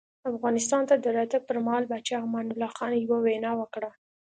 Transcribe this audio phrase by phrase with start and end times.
[0.31, 3.89] افغانستان ته د راتګ پر مهال پاچا امان الله خان یوه وینا وکړه.